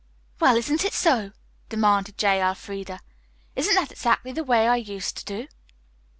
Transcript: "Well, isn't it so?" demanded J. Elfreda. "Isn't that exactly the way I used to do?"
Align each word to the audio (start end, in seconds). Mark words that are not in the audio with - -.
"Well, 0.39 0.57
isn't 0.57 0.83
it 0.83 0.95
so?" 0.95 1.31
demanded 1.69 2.17
J. 2.17 2.41
Elfreda. 2.41 3.01
"Isn't 3.55 3.75
that 3.75 3.91
exactly 3.91 4.31
the 4.31 4.43
way 4.43 4.67
I 4.67 4.77
used 4.77 5.15
to 5.17 5.25
do?" 5.25 5.47